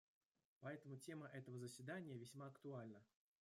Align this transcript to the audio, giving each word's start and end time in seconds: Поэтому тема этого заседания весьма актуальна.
Поэтому 0.61 0.97
тема 0.97 1.27
этого 1.31 1.59
заседания 1.59 2.15
весьма 2.17 2.47
актуальна. 2.47 2.99